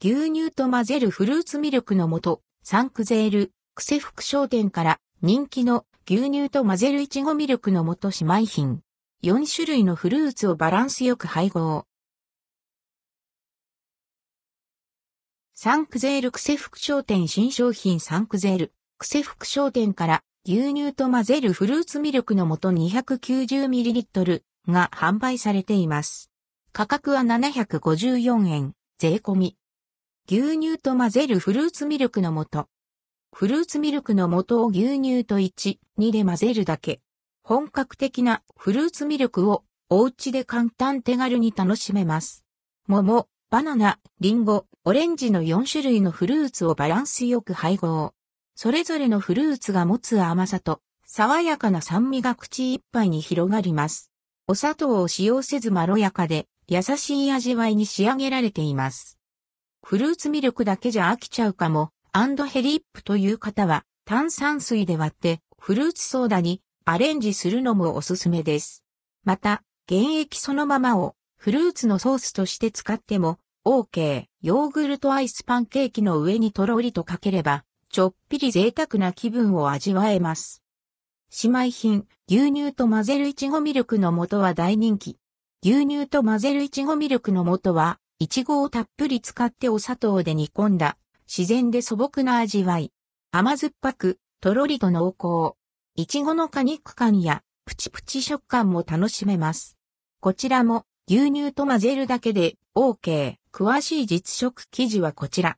[0.00, 8.80] 牛乳と混ぜるフルーツミルクの素、サンクゼール、クセ福商店から人気の牛乳と混ぜるいちごミルクの素姉妹品。
[9.24, 11.84] 4種類のフルーツをバランスよく配合。
[15.54, 26.30] サンクゼールクセ福商店新商品サンクゼール、クセ福商店から牛乳と混ぜるフルーツミルクの素 290ml が販売されています。
[26.72, 29.56] 価格は754円、税込み。
[30.30, 32.68] 牛乳と混ぜるフルーツミルクの素。
[33.34, 37.00] フルーツミルクの素を牛乳と1、2で混ぜるだけ。
[37.42, 42.44] 本格的なフルーツミルクをお家で簡単手軽に楽しめます。
[42.88, 48.12] 桃、バナナ、リンゴ、オレンジの4種類のフルーツをバランスよく配合。
[48.54, 54.12] それぞれのフルーツが持つ甘さと爽やかな酸味が口いっぱいに広がります。
[54.46, 59.17] お砂糖を使用せずまろやかで優しい味わいに仕上げられています。
[59.88, 68.84] フルーツミルクだけじゃ飽きちゃうかも、アンドヘリップという方は炭酸水で割ってフルーツソーダにアレンジするのもおすすめです。
[69.24, 74.24] また、原液そのままをフルーツのソースとして使っても OK。
[74.42, 80.62] ヨーグルトアイスパンケーキの上にとろりとかければ、ちょっぴり贅沢な気分を味わえます。
[81.44, 85.16] 姉妹品、牛乳と混ぜるいちごミルクの素は大人気。
[85.64, 90.96] 牛乳と混ぜるいちごミルクの素は、イチゴをたっぷり使ってお砂糖で煮込んだ、
[91.28, 92.90] 自然で素朴な味わい。
[93.30, 95.56] 甘酸っぱく、とろりと濃厚。
[95.94, 99.78] イチゴの果肉感や、プチプチ食感も楽しめます。
[100.18, 103.36] こちらも、牛乳と混ぜるだけで、OK。
[103.52, 105.56] 詳しい実食記事はこちら。